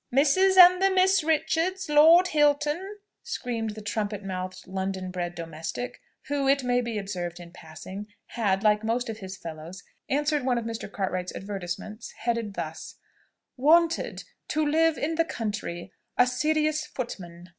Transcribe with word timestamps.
"Mrs. 0.11 0.57
and 0.57 0.81
the 0.81 0.89
Miss 0.89 1.23
Richards, 1.23 1.87
Lord 1.87 2.29
Hilton," 2.29 2.97
screamed 3.21 3.75
the 3.75 3.83
trumpet 3.83 4.23
mouthed 4.23 4.65
London 4.65 5.11
bred 5.11 5.35
domestic, 5.35 6.01
who, 6.23 6.47
it 6.47 6.63
may 6.63 6.81
be 6.81 6.97
observed 6.97 7.39
in 7.39 7.51
passing, 7.51 8.07
had, 8.29 8.63
like 8.63 8.83
most 8.83 9.09
of 9.09 9.19
his 9.19 9.37
fellows, 9.37 9.83
answered 10.09 10.43
one 10.43 10.57
of 10.57 10.65
Mr. 10.65 10.91
Cartwright's 10.91 11.35
advertisements 11.35 12.13
headed 12.13 12.55
thus, 12.55 12.95
"Wanted 13.57 14.23
to 14.47 14.65
live 14.65 14.97
in 14.97 15.13
the 15.17 15.23
country 15.23 15.93
A 16.17 16.25
SERIOUS 16.25 16.83
FOOTMAN." 16.87 17.49